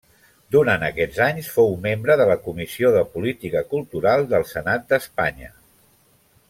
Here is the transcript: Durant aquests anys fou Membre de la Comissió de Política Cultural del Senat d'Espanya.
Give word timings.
Durant 0.53 0.85
aquests 0.85 1.19
anys 1.25 1.49
fou 1.57 1.69
Membre 1.83 2.15
de 2.21 2.27
la 2.31 2.39
Comissió 2.47 2.93
de 2.97 3.05
Política 3.19 3.65
Cultural 3.75 4.29
del 4.33 4.51
Senat 4.57 4.93
d'Espanya. 4.95 5.57